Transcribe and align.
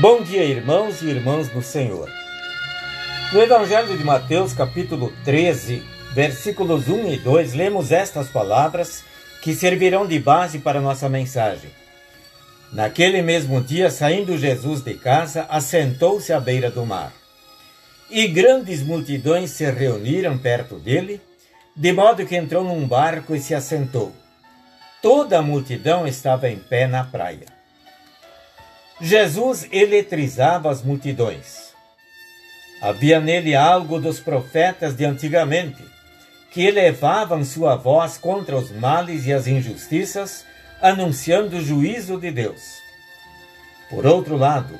Bom 0.00 0.24
dia, 0.24 0.42
irmãos 0.42 1.02
e 1.02 1.06
irmãs 1.06 1.48
do 1.50 1.62
Senhor. 1.62 2.10
No 3.32 3.40
Evangelho 3.40 3.96
de 3.96 4.02
Mateus, 4.02 4.52
capítulo 4.52 5.12
13, 5.24 5.84
versículos 6.12 6.88
1 6.88 7.12
e 7.12 7.18
2, 7.18 7.54
lemos 7.54 7.92
estas 7.92 8.28
palavras 8.28 9.04
que 9.40 9.54
servirão 9.54 10.04
de 10.04 10.18
base 10.18 10.58
para 10.58 10.80
nossa 10.80 11.08
mensagem. 11.08 11.70
Naquele 12.72 13.22
mesmo 13.22 13.60
dia, 13.62 13.88
saindo 13.88 14.36
Jesus 14.36 14.82
de 14.82 14.94
casa, 14.94 15.46
assentou-se 15.48 16.32
à 16.32 16.40
beira 16.40 16.72
do 16.72 16.84
mar. 16.84 17.12
E 18.10 18.26
grandes 18.26 18.82
multidões 18.82 19.50
se 19.50 19.64
reuniram 19.70 20.36
perto 20.36 20.74
dele, 20.74 21.20
de 21.76 21.92
modo 21.92 22.26
que 22.26 22.34
entrou 22.34 22.64
num 22.64 22.84
barco 22.84 23.32
e 23.32 23.40
se 23.40 23.54
assentou. 23.54 24.12
Toda 25.00 25.38
a 25.38 25.42
multidão 25.42 26.04
estava 26.04 26.48
em 26.48 26.58
pé 26.58 26.88
na 26.88 27.04
praia. 27.04 27.54
Jesus 29.00 29.66
eletrizava 29.72 30.70
as 30.70 30.82
multidões. 30.82 31.74
Havia 32.80 33.18
nele 33.18 33.56
algo 33.56 33.98
dos 33.98 34.20
profetas 34.20 34.94
de 34.94 35.04
antigamente, 35.04 35.82
que 36.52 36.62
elevavam 36.62 37.44
sua 37.44 37.74
voz 37.74 38.16
contra 38.16 38.56
os 38.56 38.70
males 38.70 39.26
e 39.26 39.32
as 39.32 39.48
injustiças, 39.48 40.44
anunciando 40.80 41.56
o 41.56 41.60
juízo 41.60 42.20
de 42.20 42.30
Deus. 42.30 42.62
Por 43.90 44.06
outro 44.06 44.36
lado, 44.36 44.78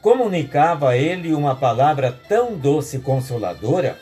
comunicava 0.00 0.90
a 0.90 0.96
ele 0.96 1.34
uma 1.34 1.54
palavra 1.54 2.18
tão 2.26 2.56
doce 2.56 2.96
e 2.96 3.00
consoladora 3.00 3.98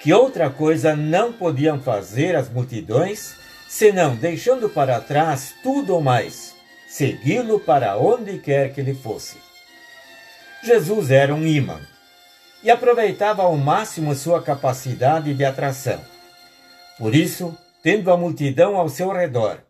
que 0.00 0.14
outra 0.14 0.48
coisa 0.48 0.96
não 0.96 1.30
podiam 1.30 1.78
fazer 1.78 2.34
as 2.34 2.48
multidões, 2.48 3.34
senão 3.68 4.16
deixando 4.16 4.66
para 4.70 4.98
trás 4.98 5.54
tudo 5.62 5.98
o 5.98 6.02
mais 6.02 6.57
segui-lo 6.88 7.60
para 7.60 7.98
onde 7.98 8.38
quer 8.38 8.72
que 8.72 8.80
ele 8.80 8.94
fosse. 8.94 9.36
Jesus 10.64 11.10
era 11.10 11.34
um 11.34 11.46
imã 11.46 11.80
e 12.62 12.70
aproveitava 12.70 13.42
ao 13.42 13.56
máximo 13.56 14.14
sua 14.14 14.42
capacidade 14.42 15.32
de 15.34 15.44
atração. 15.44 16.00
Por 16.98 17.14
isso, 17.14 17.56
tendo 17.82 18.10
a 18.10 18.16
multidão 18.16 18.76
ao 18.76 18.88
seu 18.88 19.12
redor, 19.12 19.62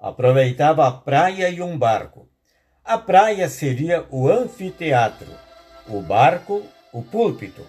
aproveitava 0.00 0.88
a 0.88 0.90
praia 0.90 1.48
e 1.48 1.62
um 1.62 1.78
barco. 1.78 2.28
A 2.84 2.98
praia 2.98 3.48
seria 3.48 4.04
o 4.10 4.28
anfiteatro, 4.28 5.28
o 5.86 6.00
barco, 6.00 6.64
o 6.92 7.02
púlpito. 7.02 7.64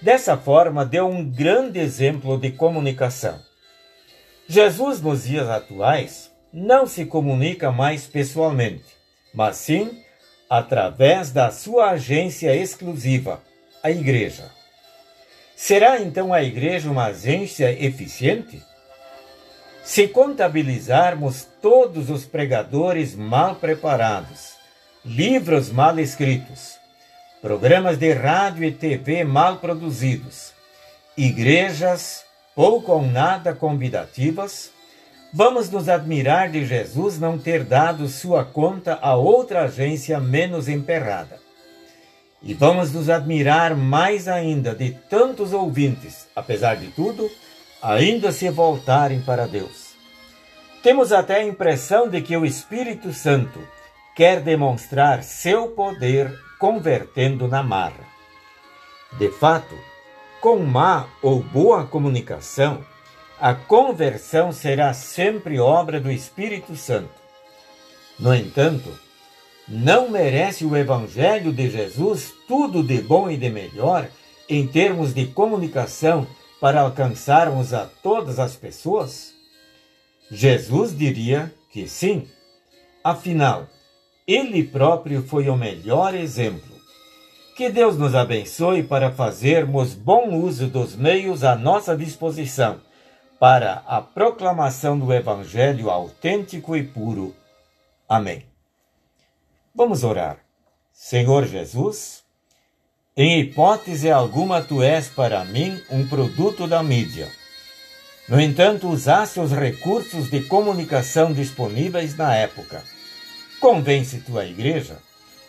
Dessa 0.00 0.36
forma, 0.36 0.86
deu 0.86 1.08
um 1.08 1.28
grande 1.28 1.80
exemplo 1.80 2.38
de 2.38 2.52
comunicação. 2.52 3.40
Jesus, 4.46 5.00
nos 5.02 5.24
dias 5.24 5.48
atuais, 5.48 6.27
não 6.52 6.86
se 6.86 7.04
comunica 7.04 7.70
mais 7.70 8.06
pessoalmente, 8.06 8.84
mas 9.34 9.56
sim 9.56 10.02
através 10.48 11.30
da 11.30 11.50
sua 11.50 11.90
agência 11.90 12.54
exclusiva, 12.54 13.42
a 13.82 13.90
Igreja. 13.90 14.50
Será 15.54 16.00
então 16.00 16.32
a 16.32 16.42
Igreja 16.42 16.90
uma 16.90 17.06
agência 17.06 17.70
eficiente? 17.70 18.62
Se 19.84 20.08
contabilizarmos 20.08 21.46
todos 21.60 22.10
os 22.10 22.24
pregadores 22.24 23.14
mal 23.14 23.56
preparados, 23.56 24.54
livros 25.04 25.70
mal 25.70 25.98
escritos, 25.98 26.76
programas 27.40 27.98
de 27.98 28.12
rádio 28.12 28.64
e 28.64 28.72
TV 28.72 29.24
mal 29.24 29.58
produzidos, 29.58 30.52
igrejas 31.16 32.24
pouco 32.54 32.92
ou 32.92 33.02
nada 33.02 33.54
convidativas, 33.54 34.70
Vamos 35.32 35.70
nos 35.70 35.90
admirar 35.90 36.50
de 36.50 36.64
Jesus 36.64 37.18
não 37.18 37.38
ter 37.38 37.62
dado 37.62 38.08
sua 38.08 38.44
conta 38.44 38.98
a 39.02 39.14
outra 39.14 39.64
agência 39.64 40.18
menos 40.18 40.68
emperrada. 40.68 41.38
E 42.42 42.54
vamos 42.54 42.92
nos 42.92 43.10
admirar 43.10 43.76
mais 43.76 44.26
ainda 44.26 44.74
de 44.74 44.92
tantos 45.10 45.52
ouvintes, 45.52 46.26
apesar 46.34 46.76
de 46.76 46.86
tudo, 46.88 47.30
ainda 47.82 48.32
se 48.32 48.48
voltarem 48.48 49.20
para 49.20 49.46
Deus. 49.46 49.88
Temos 50.82 51.12
até 51.12 51.36
a 51.36 51.46
impressão 51.46 52.08
de 52.08 52.22
que 52.22 52.34
o 52.34 52.46
Espírito 52.46 53.12
Santo 53.12 53.60
quer 54.16 54.40
demonstrar 54.40 55.22
seu 55.22 55.68
poder 55.68 56.32
convertendo 56.58 57.46
na 57.46 57.62
marra. 57.62 58.08
De 59.18 59.30
fato, 59.30 59.74
com 60.40 60.58
má 60.60 61.06
ou 61.20 61.42
boa 61.42 61.84
comunicação, 61.86 62.82
a 63.40 63.54
conversão 63.54 64.50
será 64.50 64.92
sempre 64.92 65.60
obra 65.60 66.00
do 66.00 66.10
Espírito 66.10 66.74
Santo. 66.74 67.10
No 68.18 68.34
entanto, 68.34 68.92
não 69.68 70.10
merece 70.10 70.64
o 70.64 70.76
Evangelho 70.76 71.52
de 71.52 71.70
Jesus 71.70 72.34
tudo 72.48 72.82
de 72.82 73.00
bom 73.00 73.30
e 73.30 73.36
de 73.36 73.48
melhor 73.48 74.08
em 74.48 74.66
termos 74.66 75.14
de 75.14 75.26
comunicação 75.26 76.26
para 76.60 76.80
alcançarmos 76.80 77.72
a 77.72 77.86
todas 78.02 78.40
as 78.40 78.56
pessoas? 78.56 79.32
Jesus 80.30 80.96
diria 80.96 81.54
que 81.70 81.86
sim. 81.86 82.26
Afinal, 83.04 83.68
ele 84.26 84.64
próprio 84.64 85.22
foi 85.22 85.48
o 85.48 85.56
melhor 85.56 86.12
exemplo. 86.12 86.76
Que 87.56 87.70
Deus 87.70 87.96
nos 87.96 88.16
abençoe 88.16 88.82
para 88.82 89.12
fazermos 89.12 89.94
bom 89.94 90.34
uso 90.34 90.66
dos 90.66 90.96
meios 90.96 91.44
à 91.44 91.54
nossa 91.54 91.96
disposição 91.96 92.80
para 93.38 93.84
a 93.86 94.02
proclamação 94.02 94.98
do 94.98 95.12
Evangelho 95.12 95.90
autêntico 95.90 96.76
e 96.76 96.82
puro. 96.82 97.34
Amém. 98.08 98.44
Vamos 99.74 100.02
orar. 100.02 100.38
Senhor 100.92 101.46
Jesus, 101.46 102.24
em 103.16 103.40
hipótese 103.40 104.10
alguma 104.10 104.60
tu 104.60 104.82
és 104.82 105.08
para 105.08 105.44
mim 105.44 105.80
um 105.90 106.08
produto 106.08 106.66
da 106.66 106.82
mídia. 106.82 107.30
No 108.28 108.40
entanto, 108.40 108.88
usaste 108.88 109.38
os 109.38 109.52
recursos 109.52 110.28
de 110.28 110.42
comunicação 110.42 111.32
disponíveis 111.32 112.16
na 112.16 112.34
época. 112.34 112.82
Convence 113.60 114.20
tua 114.20 114.44
igreja 114.44 114.98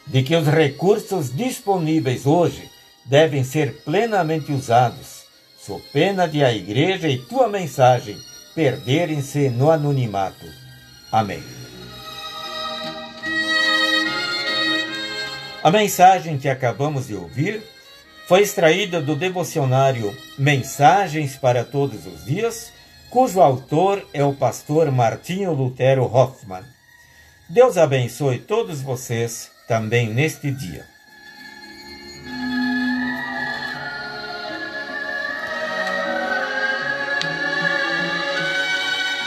de 0.05 0.23
que 0.23 0.35
os 0.35 0.47
recursos 0.47 1.35
disponíveis 1.35 2.25
hoje 2.25 2.69
devem 3.05 3.43
ser 3.43 3.83
plenamente 3.83 4.51
usados 4.51 5.18
sou 5.69 5.79
pena 5.93 6.27
de 6.27 6.43
a 6.43 6.51
igreja 6.51 7.07
e 7.07 7.19
tua 7.19 7.47
mensagem 7.47 8.17
perderem-se 8.55 9.49
no 9.49 9.69
anonimato. 9.69 10.47
Amém. 11.11 11.43
A 15.63 15.69
mensagem 15.69 16.39
que 16.39 16.49
acabamos 16.49 17.05
de 17.05 17.13
ouvir 17.13 17.61
foi 18.27 18.41
extraída 18.41 18.99
do 18.99 19.15
devocionário 19.15 20.11
Mensagens 20.39 21.35
para 21.35 21.63
Todos 21.63 22.07
os 22.07 22.25
Dias, 22.25 22.73
cujo 23.11 23.39
autor 23.39 24.03
é 24.11 24.23
o 24.23 24.33
pastor 24.33 24.91
Martinho 24.91 25.53
Lutero 25.53 26.03
Hoffmann. 26.03 26.63
Deus 27.47 27.77
abençoe 27.77 28.39
todos 28.39 28.81
vocês 28.81 29.51
também 29.67 30.11
neste 30.11 30.49
dia. 30.49 30.83